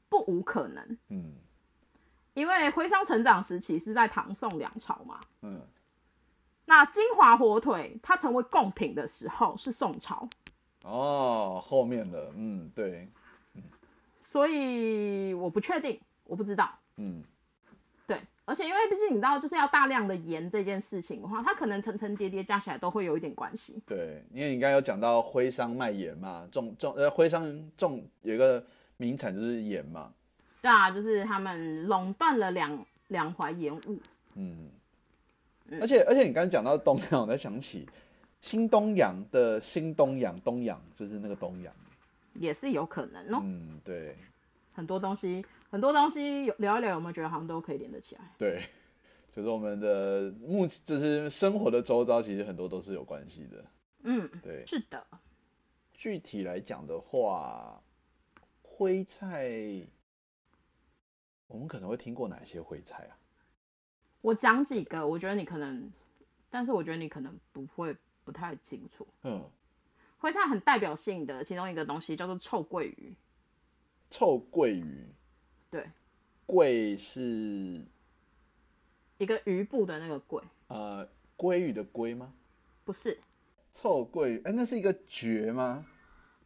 [0.08, 0.98] 不无可能。
[1.08, 1.34] 嗯
[2.32, 5.60] 因为徽商成长时期是在唐宋两朝嘛，嗯，
[6.66, 10.26] 那金华火腿它成为贡品的时候是宋朝，
[10.84, 13.08] 哦，后面的，嗯，对，
[14.22, 16.70] 所以我不确定，我不知道。
[16.96, 17.22] 嗯
[18.06, 23.80] 对，而且因为毕竟你知道，就是要大量的盐这件事情的话，它可能层层叠叠加起来都会有一点关系。
[23.86, 28.64] 对，因为你刚刚有讲到徽商卖盐嘛，种种呃，徽商种有一个
[28.96, 30.12] 名产就是盐嘛，
[30.60, 34.00] 对啊，就是他们垄断了两两淮盐务。
[34.34, 34.70] 嗯，
[35.80, 37.88] 而且而且你刚刚讲到东洋，我才想起
[38.40, 41.72] 新东阳的新东阳，东阳就是那个东阳，
[42.34, 43.40] 也是有可能哦。
[43.44, 44.16] 嗯，对
[44.72, 48.22] 很多东西，很多东西有聊一聊，有没有觉得好像都可以连得起来？
[48.38, 48.62] 对，
[49.34, 53.64] 就是我们的目就是生活的周遭，其实很多都是有关系的，
[54.04, 54.64] 嗯，对。
[54.66, 55.06] 是的。
[55.92, 57.78] 具体来讲的话，
[58.62, 59.52] 徽菜，
[61.46, 63.12] 我们可能会听过哪些徽菜啊？
[64.22, 65.92] 我讲几个，我觉得你可能，
[66.48, 67.94] 但是我觉得你可能不会
[68.30, 69.04] 不太清楚。
[69.24, 69.44] 嗯，
[70.18, 73.12] 徽菜很代表性的其中一个东西叫做臭鳜鱼，
[74.08, 75.08] 臭鳜鱼，
[75.68, 75.84] 对，
[76.46, 77.84] 鳜是？
[79.18, 82.32] 一个鱼部的那个鳜，呃鲑鱼的鲑吗？
[82.84, 83.18] 不是，
[83.74, 85.84] 臭鳜鱼，哎、那是一个绝吗？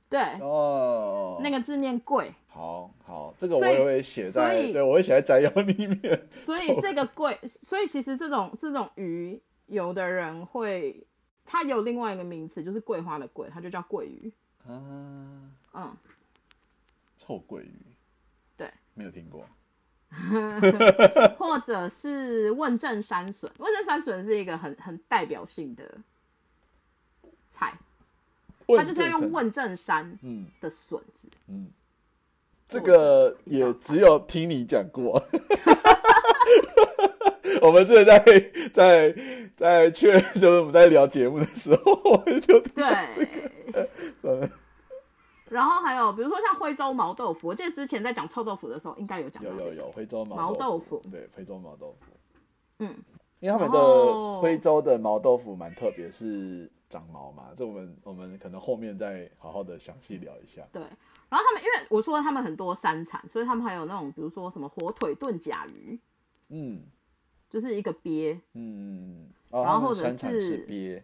[0.09, 6.29] 对，哦，那个字念贵，好好，这个我也会写在，对我会写在摘要里面。
[6.37, 11.05] 所以这个贵，所以其实这种这种鱼，有的人会，
[11.45, 14.33] 它有另外一个名词，就是桂花的桂，它就叫桂鱼。
[14.67, 15.97] 啊，嗯，
[17.19, 17.75] 臭桂鱼。
[18.57, 19.45] 对，没有听过。
[21.39, 25.99] 或者是问政山笋，问政山笋是一个很很代表性的
[27.51, 27.77] 菜，
[28.69, 31.29] 它就是要用问政山嗯的笋子。
[31.49, 31.69] 嗯，
[32.69, 35.21] 这个也只有听你讲过。
[37.61, 38.19] 我们之前在
[38.73, 39.15] 在
[39.57, 42.85] 在确认，就是我们在聊节目的时候，我们就对，
[44.23, 44.49] 呃
[45.51, 49.43] 然后还有比如说像徽州毛豆腐，我记得之前在讲臭豆腐的时候，应该有讲。
[49.45, 52.07] 有有有徽州毛毛豆腐腐，对徽州毛豆腐，
[52.79, 52.95] 嗯，
[53.41, 60.63] 因为他们的徽州的毛豆腐蛮特别，是长毛嘛，这我们我们可能后面再好好的详细聊一下。
[60.73, 60.83] 对。
[61.29, 65.99] 然后他们因为我说他们很多山产，所以他们还有那种比如说什么火腿炖甲鱼，
[66.49, 66.83] 嗯
[67.55, 71.01] 就是一个鳖，嗯，哦然后或者是鳖。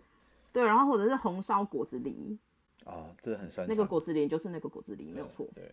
[0.53, 2.37] 对，然后或者是红烧果子狸，
[2.85, 3.69] 啊，这很山产。
[3.69, 5.47] 那个果子狸就是那个果子狸，没有错。
[5.55, 5.73] 对，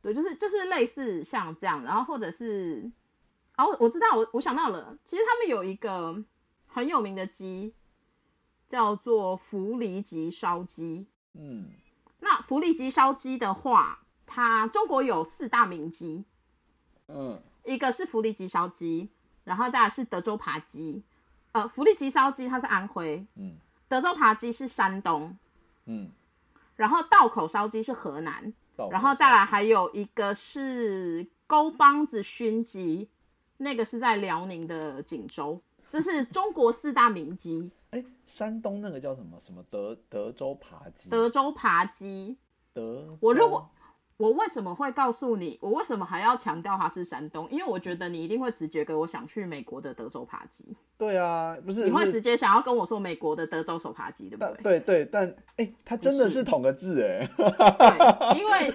[0.00, 2.90] 对，就是就是类似像这样，然后或者是，
[3.56, 6.24] 啊，我我知道，我我想到了，其实他们有一个
[6.66, 7.74] 很有名的鸡，
[8.66, 11.06] 叫做福梨吉烧鸡。
[11.34, 11.68] 嗯。
[12.20, 16.24] 那福利吉烧鸡的话，它中国有四大名鸡，
[17.08, 17.38] 嗯。
[17.64, 19.10] 一个是福利吉烧鸡，
[19.48, 21.02] 然后再来是德州扒鸡。
[21.52, 23.56] 呃，福利鸡烧鸡它是安徽，嗯
[23.88, 25.34] 德州扒鸡是山东，
[25.86, 26.10] 嗯，
[26.76, 28.52] 然后道口烧鸡是河南，
[28.90, 33.08] 然后再来还有一个是沟帮子熏鸡，
[33.56, 35.58] 那个是在辽宁的锦州，
[35.90, 37.70] 这是 中国四大名鸡。
[37.90, 42.36] 哎，山东那个叫什么什么德德州扒鸡，德州扒鸡，
[42.74, 43.66] 德，我如果
[44.18, 47.48] 我为什么会告诉你，我为什么还要强调它是山东？
[47.50, 54.80] 因为我觉得你一定会直觉给我想去美国的德州扒鸡，对啊，不是你会直接想要跟我说美国的德州手扒鸡，对不但对？
[54.80, 58.74] 对对，但哎，它真的是是同个字哎，对，因为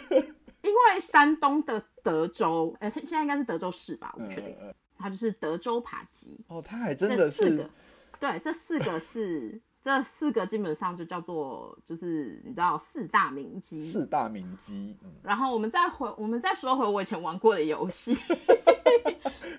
[0.62, 4.56] 因为山东的德州，哎、现在应该是德州市吧，我不确定，
[4.98, 6.40] 它就是德州扒鸡。
[6.48, 7.70] 哦，它还真的是四个，
[8.18, 13.84] 对，这四个是这四个基本上就叫做就是你知道四大名鸡。
[13.84, 18.18] 四大名鸡，嗯，然后我们再回我们再说回我以前玩过的游戏，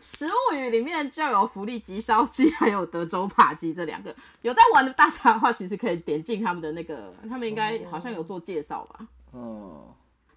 [0.01, 9.07] 食物语里面就有福利鸡烧鸡还有德州扒鸡这两个，有在玩的大家的话，其实可以点进他们的那个，他们应该好像有做介绍吧。
[9.35, 9.87] 嗯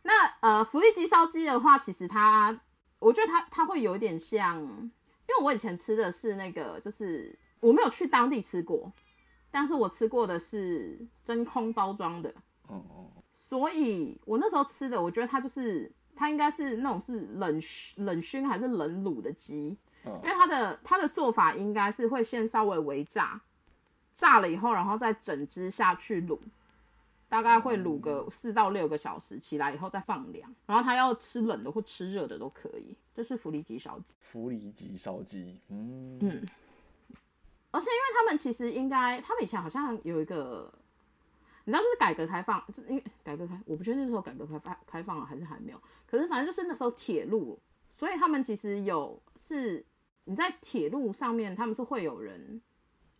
[0.03, 2.57] 那呃，福利鸡烧鸡的话，其实它，
[2.99, 8.91] 我觉得它它会有一点像，因为我以前吃的是那个，就是我没有去当地吃过，
[9.49, 12.29] 但是我吃过的是真空包装的，
[12.67, 17.61] 哦哦，所以我那时候吃的，我觉得它就是它应该是那种是冷
[17.95, 20.19] 冷熏还是冷卤的鸡，嗯。
[20.23, 23.41] 因为它的它的做法应该是会先稍微微炸，
[24.13, 26.37] 炸了以后，然后再整只下去卤，
[27.29, 32.95] 大概会卤个四到六个小时，起来以后再放凉，然后它要吃冷的或吃热的都可以。
[33.15, 36.19] 这是福利鸡烧鸡，福里吉烧鸡，嗯。
[36.21, 36.41] 嗯
[37.71, 40.73] 而且因为他们其实应该，他们以前好像有一个，
[41.65, 47.59] 你知道，就是改革开放，就是因为改革开，我不确定那时候改革开放开放了还是还没有，可是反正就是那时候铁路，
[47.97, 49.85] 所以他们其实有是
[50.23, 52.39] 你在铁路上面，他们是会有人，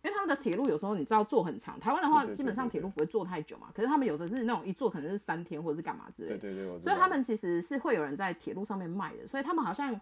[0.02, 6.38] 因为他们的铁路有时候你知道坐很长，台湾的话基本上铁路不会坐太久嘛，可是他们有的是那种一坐可能是三天或者是干嘛之类的。
[6.38, 10.00] 对，对对，所以他们其实是会有人在铁路上面卖的，所以他们好像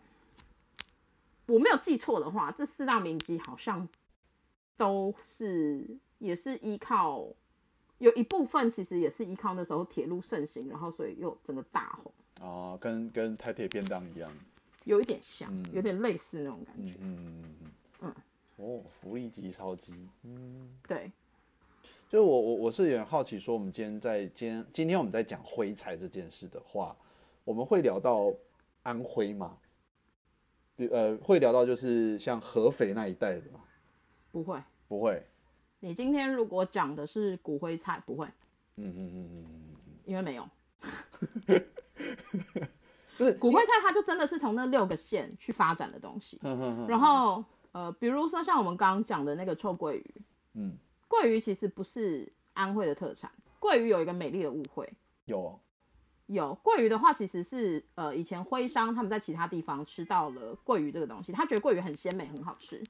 [1.46, 3.88] 我没有记错的话，这四大名鸡好像
[4.76, 5.86] 都是
[6.18, 7.26] 也是依靠
[7.98, 14.30] 有一部分其实也是依靠那时候铁路盛行，然后所以又整个大红，哦，跟跟台铁便当一样，
[14.84, 16.92] 有一点像，嗯有点类似那种感觉。
[17.00, 18.14] 嗯嗯嗯嗯嗯
[18.56, 21.12] 哦，福利级烧鸡，嗯，对，
[22.08, 26.96] 就是我我我是有点好奇，说我们今天在今天今天我们在讲徽菜这件事的话，
[27.44, 28.32] 我们会聊到
[28.82, 29.58] 安徽吗？
[30.74, 33.60] 比呃，会聊到就是像合肥那一带的吗？
[34.37, 34.62] 不会。
[34.87, 35.27] 不会，
[35.81, 38.27] 你今天如果讲的是骨灰菜，不会，
[38.77, 40.46] 嗯嗯嗯嗯嗯，因为没有。
[43.16, 46.38] 不是骨灰菜，它就真的是从那六个县去发展的东西。
[46.87, 50.14] 然后呃，比如说像我们刚刚讲的那个臭鳜鱼，
[50.53, 50.77] 嗯，
[51.09, 54.92] 鳜鱼其实不是安徽的特产，鳜鱼有一个美丽的误会。
[55.25, 55.40] 有。
[55.40, 55.59] 哦
[56.27, 62.83] 有鳜鱼的话，其实是呃以前徽商他们在其他地方吃到了鳜鱼这个东西，他觉得鳜鱼很鲜美，很好吃。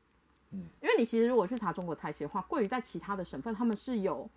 [0.50, 4.28] 嗯，因为你其实如果去查中国菜系的话，桂鱼在其他的省份他们是有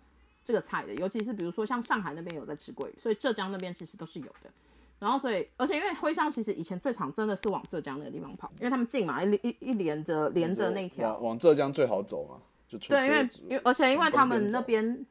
[0.44, 4.50] 这个菜的，尤其是比如说像上海那边有在吃桂鱼，所以浙江那边其实都是有的。
[4.98, 12.36] 然后所以，而且因为徽商其实以前最常真的是往浙江那个地方跑，因为他们近嘛，一一一连着连着那条往往浙江最好走嘛，
[12.68, 15.06] 就出对，因为因为而且因为他们那边，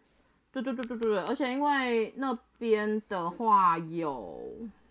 [0.52, 4.40] 对对对对对对，而且因为那边的话有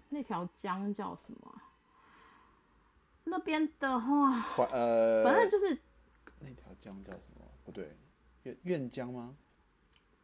[0.09, 1.63] 那条江叫什么啊？
[3.23, 5.79] 那边的话，呃，反正就是
[6.89, 7.45] 江叫什么？
[7.65, 7.95] 不对，
[8.45, 9.37] 愿愿江吗？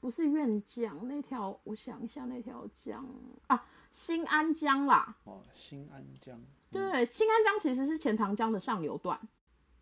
[0.01, 3.07] 不是愿江那条，我想一下那条江
[3.49, 5.15] 啊，新安江啦。
[5.25, 6.41] 哦，新安江。
[6.71, 9.19] 对，新安江其实是钱塘江的上游段，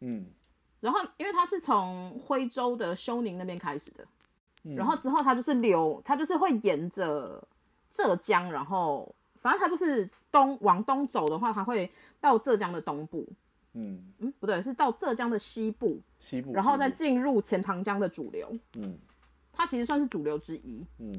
[0.01, 0.27] 嗯，
[0.81, 4.07] 然后因为它是从徽州的休宁那边开始的，
[4.65, 7.47] 嗯然后之后它就是流，它就是会沿着
[7.91, 11.91] 浙江，然后反正它就是东往东走的话，它会
[12.21, 13.27] 到浙江的东部，
[13.75, 18.99] 嗯，嗯，不对，是到浙江的西部，西部，然后再进入钱塘江的主流，嗯
[19.53, 20.85] 它其实算是主流之一。
[20.99, 21.13] 嗯，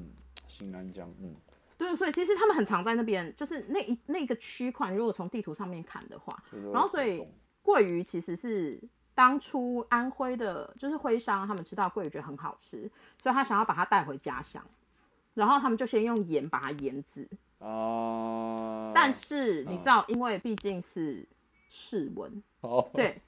[0.47, 1.35] 新安江，嗯
[1.77, 8.81] 对，所以其实他们很常在那边，就是那一那个区块，如果从地图上面看的话，然后所以活动鳜鱼其实是
[9.15, 12.89] 当初安徽的，就是徽商他们吃到鳜鱼觉得很好吃，
[13.21, 14.63] 所以他想要把它带回家乡，
[15.33, 17.27] 然后他们就先用盐把它腌制。
[17.59, 21.25] 哦，但是你知道，因为毕竟是
[21.75, 23.19] 室温，哦，对，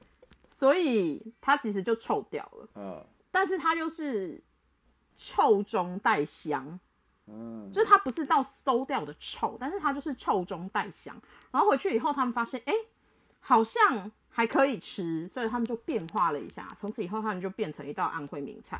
[0.47, 2.69] 所以它其实就臭掉了。
[2.75, 4.41] 嗯但是它又是
[5.17, 6.79] 臭中带香，
[7.25, 11.19] 嗯，就是它不是到馊掉的臭，但是它就是臭中带香。
[11.51, 12.73] 然后回去以后，他们发现，哎、
[13.41, 16.65] 好像还可以吃，所以他们就变化了一下。
[16.79, 18.79] 从此以后，他们就变成一道安徽名菜，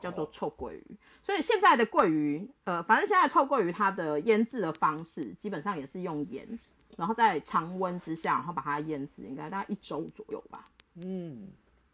[0.00, 0.96] 叫做臭鳜鱼。
[1.22, 6.58] 所以现在的鳜鱼，呃，反正现在臭鳜鱼它的腌制的方式基本上也是用盐，
[6.96, 10.64] 然后在常温之下，然后把它腌制，应该大概一周左右吧。
[11.04, 11.48] 嗯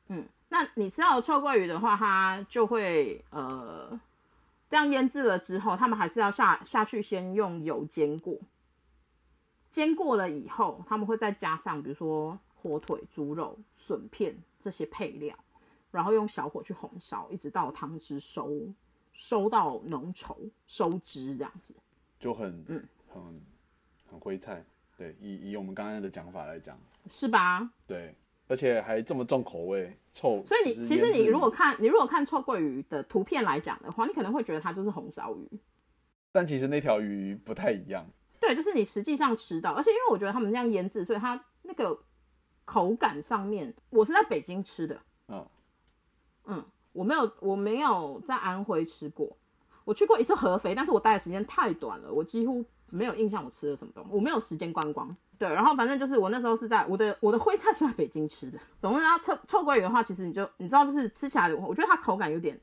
[0.09, 3.99] 嗯，那你吃到的臭鳜鱼的话，它就会呃
[4.69, 8.37] 这样腌制了之后，他们还是要下下去先用油煎过，
[9.71, 15.35] 煎过了以后，他们会再加上比如说火腿、猪肉、笋片这些配料，
[15.91, 18.51] 然后用小火去红烧，一直到汤汁收
[19.13, 20.37] 收到浓稠
[20.67, 21.75] 收汁这样子。
[22.19, 23.41] 就很嗯很
[24.11, 24.65] 很徽菜，
[25.01, 27.71] 对，以以我们刚刚的讲法来讲，是吧？
[27.87, 28.15] 对，
[28.49, 30.45] 而且还这么重口味，臭。
[30.45, 35.59] 所以你其实你如果看你如果看臭鳜鱼的图片来讲的话，你可能会觉得它就是红烧鱼。
[36.31, 38.05] 但其实那条鱼不太一样，
[38.39, 41.99] 对，就是你实际上吃到，而且因为我觉得他们这样腌制，所以它那个
[42.67, 45.47] 口感上面，我是在北京吃的，嗯
[46.45, 49.35] 嗯，我没有我没有在安徽吃过，
[49.87, 55.15] 我去过一次合肥，但是我待的时间太短了，我几乎没有印象我吃了什么东西，我没有时间观光。
[55.39, 58.59] 对，然后反正就是我那时候是在我的我的徽菜是在北京吃的。
[58.79, 62.61] 总之，然后臭臭鳜鱼的话，其实你就你知道，就是吃起来，我觉得它口感有点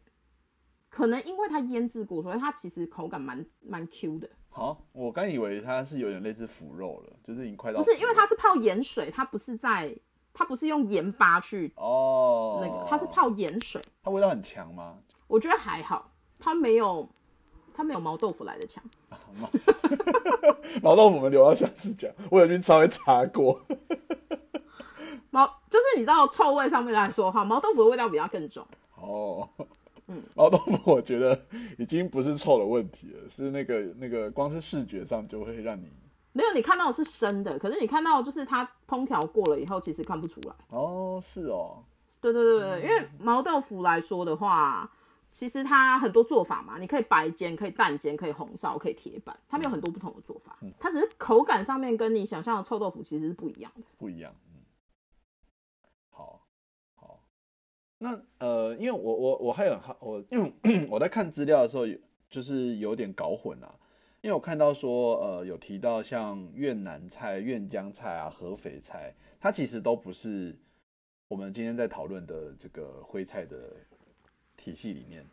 [0.89, 4.29] 可能因为它腌制过，所以它其实口感蛮蛮 Q 的。
[4.49, 9.95] 好，我刚以为它是有点类似腐肉了，就是已经快到不是，因为它是泡盐水，它不是在，
[10.33, 13.79] 它不是用盐巴去哦，那个，它是泡盐水。
[14.03, 14.97] 它味道很强吗？
[15.27, 17.07] 我觉得还好，它没有，
[17.77, 18.83] 它没有毛豆腐来的强。
[20.81, 23.61] 毛豆腐我们留到下次讲，我有去稍微查过。
[25.29, 28.65] 毛就是你知道臭味上面来说的话，毛豆腐的味道比它更重。
[28.95, 29.47] 哦，
[30.07, 31.39] 嗯，毛豆腐我觉得
[31.77, 35.87] 已经不是臭的问题了，是那个那个光是视觉上就会让你
[36.33, 40.55] 没有，你看到的是生的，可是你看到就是它烹调过了以后，其实看不出来。
[40.69, 41.83] 哦，是哦，
[42.19, 44.89] 对对对对，因为毛豆腐来说的话，
[45.37, 50.57] 其实它很多做法嘛，你可以白煎，可以蛋煎，可以红烧，可以铁板，它们有很多不同的做法。
[50.79, 53.83] 它只是口感上面跟你想象的臭豆腐其实是不一样的。
[53.99, 54.33] 不一样。
[54.47, 54.61] 嗯，
[56.09, 56.41] 好，
[56.95, 57.23] 好。
[57.99, 60.51] 那呃，因为我我我还有好我因为
[60.89, 61.95] 我在看资料的时候，有
[62.27, 63.71] 就是有点搞混啊。
[64.21, 70.57] 因为我看到说，呃，有提到像越南菜、越江菜啊、合肥菜，它其实都不是
[71.27, 73.75] 我们今天在讨论的这个徽菜的
[74.67, 75.25] 体系里面。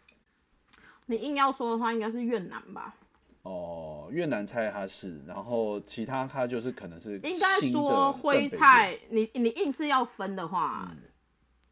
[1.07, 2.95] 你硬要说的话，应该是越南吧？
[3.43, 11.03] 哦，越南菜它是，然后其他它就是可能是应该说徽菜，你你硬是要分的话，嗯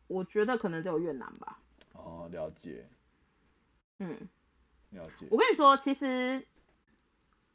[0.08, 1.58] 我觉得可能只有越南吧。
[1.92, 2.86] 哦，了解
[4.00, 4.28] 嗯，
[4.90, 5.26] 了解。
[5.30, 6.44] 我跟你说，其实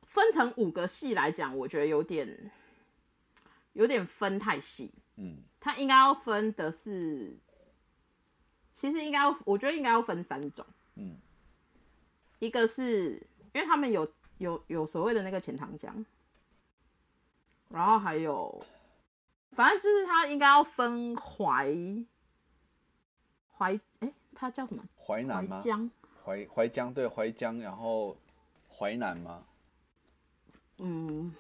[0.04, 2.50] 分成五个系来讲，我觉得有点
[3.74, 4.92] 有点分太细。
[5.18, 7.38] 嗯，它应该要分的是，
[8.80, 10.64] 其实应该要，我觉得应该要分三种。
[10.98, 11.18] 嗯，
[12.38, 13.14] 一个是
[13.52, 14.08] 因为他们有
[14.38, 16.06] 有有所谓的那个钱塘江，
[17.70, 18.64] 然后还有，
[19.54, 21.76] 反正就是它应该要分淮
[23.58, 24.84] 淮，哎，它叫什么？
[24.96, 25.58] 淮南吗？
[25.58, 25.90] 淮江。
[26.24, 28.16] 淮淮江对淮江，然后
[28.78, 29.44] 淮南吗？
[30.78, 31.34] 嗯，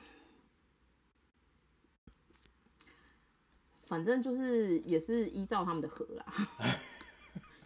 [3.85, 6.25] 反正就是也是依照他们的河啦，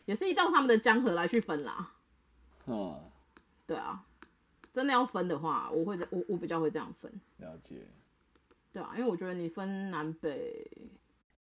[0.05, 1.91] 也是依照他们的江河来去分啦。
[2.65, 2.99] 嗯，
[3.65, 4.03] 对啊，
[4.73, 7.87] 真的要分的话，我会我我比较会这样分，了解。
[8.71, 10.65] 对啊，因为我觉得你分南北，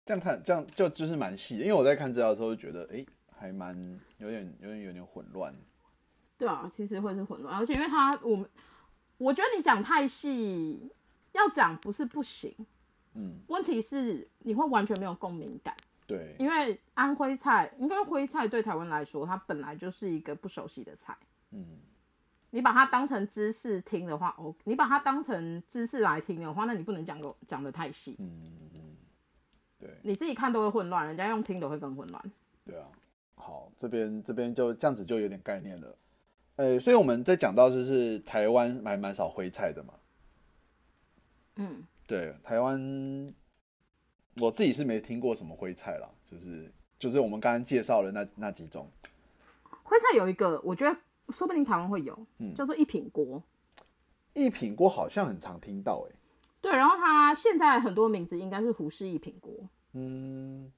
[0.05, 3.75] 这样看这样就就是蛮细的，因为我在看资料的时候就觉得，哎、还蛮
[4.17, 5.55] 有点有点有点混乱。
[6.37, 8.49] 对啊，其实会是混乱，而且因为他我们，
[9.19, 10.91] 我觉得你讲太细，
[11.31, 12.53] 要讲不是不行，
[13.13, 15.73] 嗯，问题是你会完全没有共鸣感。
[16.05, 21.17] 对，因为安徽菜，因为徽菜对台湾来说，它本来就是一个不熟悉的菜。
[21.51, 21.79] 嗯，
[22.51, 28.41] 你把它当成知识听的话，哦，你把它当成知识来听的话，那你不能讲个讲的太细，嗯
[28.73, 28.95] 嗯，
[29.79, 32.31] 对你自己看都会混乱，人家用听的会更混乱。
[32.65, 32.87] 对啊。
[33.35, 35.97] 好，这边这边就这样子就有点概念了。
[36.55, 39.93] 呃，所以我们在讲到就是台湾还蛮少徽菜的嘛。
[41.57, 42.79] 嗯，对，台湾
[44.37, 48.89] 我自己是没听过什么徽菜啦，就是就是我们刚刚介绍的那那几种。
[49.83, 53.41] 徽菜有一个，我觉得说不定台湾会有，嗯叫做一品锅。
[54.33, 56.15] 一品锅好像很常听到、欸，
[56.59, 59.53] 对，然后它现在很多名字应该是胡氏一品锅。
[59.91, 60.71] 嗯，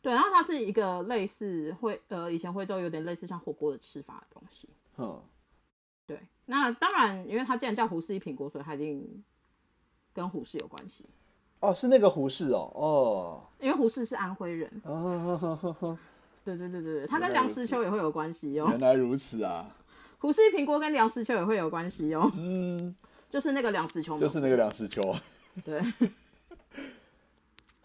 [0.00, 4.68] 对，然后它是一个类似徽呃以前徽州有点类似像火锅的吃法的东西。
[4.96, 5.20] 哼，
[6.06, 9.24] 对，那当然，因为它既然叫胡氏一品锅，所以它一定
[10.12, 11.04] 跟胡氏有关系。
[11.60, 15.98] 哦，是那个胡适哦，哦，因为胡适是安徽人，哦，
[16.44, 18.66] 对对对对对，他跟梁实秋也会有关系哦。
[18.70, 18.80] 原。
[18.80, 19.74] 来如此啊，
[20.18, 22.94] 胡适一品锅跟梁实秋也会有关系哦，嗯，
[23.28, 25.02] 就是那个梁实秋，就是那个梁实秋，
[25.64, 25.82] 对。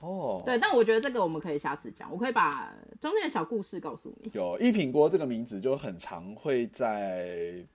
[0.02, 4.32] 哦，对，但我觉得这个我们可以下次讲，我可以把中间的小故事告诉你。
[4.34, 7.66] 有一品锅这个名字就很常会在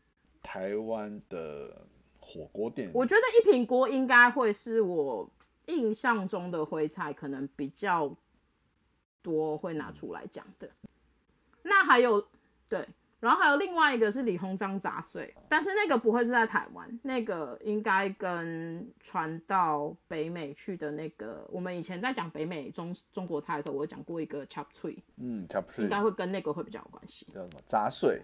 [0.42, 1.74] 台湾的
[2.20, 5.26] 火锅店，我觉得一品锅应该会是我
[5.68, 8.14] 印象中的徽菜，可能比较
[9.22, 10.68] 多会拿出来讲的。
[11.62, 12.26] 那还有
[12.68, 12.86] 对，
[13.20, 27.26] 然后还有另外一个是李鸿章杂碎，但是那个不会是在台湾，那个应该跟传到北美去的那个，我们以前在讲北美中中国菜的时候，我有讲过一个 chop suey，嗯，差不多应该会跟那个会比较有关系。
[27.26, 28.22] 叫什么杂碎，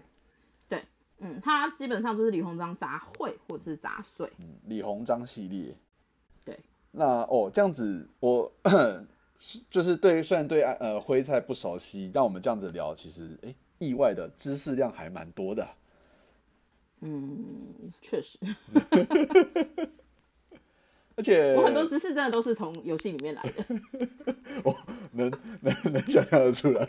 [0.67, 0.81] 对
[1.19, 4.27] 嗯，它基本上就是李鸿章杂烩或者是杂碎。
[4.39, 5.77] 嗯，李鸿章系列，
[6.43, 6.57] 对，
[6.95, 8.51] 那哦这样子我。
[9.37, 15.67] 是就是对，虽然对呃徽菜不熟悉，但我们这样子聊，其实哎、意外的知识量还蛮多的。
[17.01, 18.39] 嗯，确实，
[21.17, 23.65] 而且我很多知识真的都是从游戏里面来的。
[25.11, 25.29] 能
[25.59, 26.87] 能能想象得出来。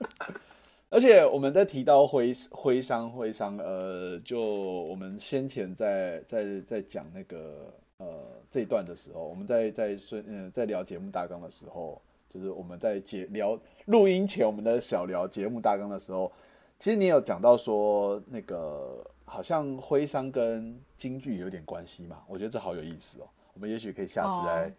[0.88, 7.70] 而且我们在提到徽徽商徽商，呃，就我们先前在在在讲那个
[8.00, 16.32] 呃这一段的时候，我们在在顺嗯在聊节目大纲的时候，就是我们在节聊录音前我们的小聊节目大纲的时候，
[16.78, 22.24] 其实你有讲到说那个好像徽商跟京剧有点关系嘛？
[22.26, 24.72] 我觉得这好有意思哦，我们也许可以下次来哦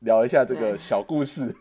[0.00, 1.52] 聊一下这个小故事。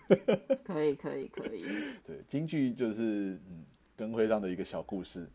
[0.64, 1.60] 可以可以可以，
[2.06, 3.66] 对，京剧就是嗯
[3.96, 5.28] 跟徽商的一个小故事。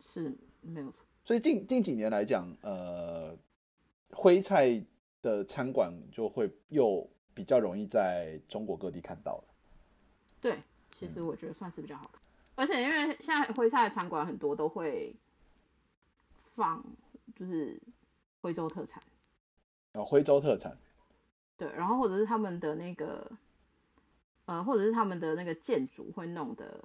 [0.00, 1.06] 是没有错。
[1.24, 3.32] 所以近近几年来讲，呃，
[4.12, 4.82] 徽菜
[5.20, 9.44] 的餐馆就会又比较容易在中国各地看到了。
[10.40, 10.58] 对，
[10.98, 12.20] 其实我觉得算是比较好看，
[12.56, 15.14] 而且因为现在徽菜的餐馆很多都会
[16.52, 16.84] 放
[17.34, 17.80] 就是
[18.40, 19.02] 徽州特产，
[19.92, 20.76] 然后徽州特产，
[21.56, 23.30] 对，然后或者是他们的那个
[24.46, 26.82] 呃，或者是他们的那个建筑会弄得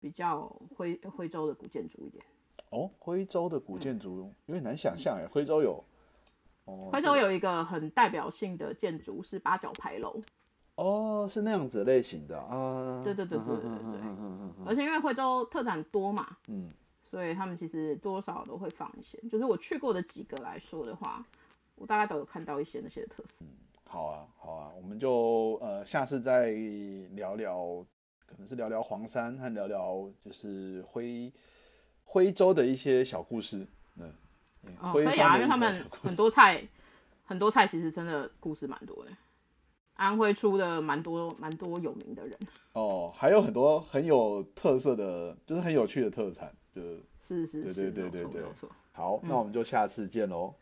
[0.00, 2.24] 比较徽徽州的古建筑一点。
[2.70, 5.82] 哦，徽州的古建筑有点难想象哎，徽州有
[6.66, 10.20] 哦，徽州有一个很代表性的建筑是八角牌楼，
[10.76, 14.00] 哦是那样子类型的啊，对对对对对对。
[14.66, 16.70] 而且因为惠州特产多嘛，嗯，
[17.04, 19.18] 所以他们其实多少都会放一些。
[19.30, 21.24] 就是我去过的几个来说的话，
[21.76, 23.44] 我大概都有看到一些那些特色。
[23.88, 26.50] 好啊好啊，我们就呃下次再
[27.12, 27.86] 聊聊，
[28.26, 31.32] 可能是聊聊黄山和聊聊就是徽
[32.02, 33.68] 徽州的一些小故事，嗯，
[34.80, 36.62] 哦，可以啊，因为他们很多菜，
[37.24, 39.10] 很多菜其实真的故事蛮多的。
[39.94, 42.38] 安徽出的蛮多蛮多有名的人，
[42.74, 48.68] 哦，还有很多很有特色的，就是很有趣的特产，就是对是是对，对对对对没有错。
[48.92, 50.54] 好，那我们就下次见喽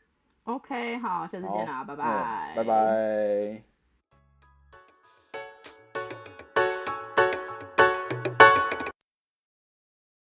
[0.45, 2.65] ，OK，好，下次见啦，拜嗯拜，拜。
[2.65, 3.74] 拜。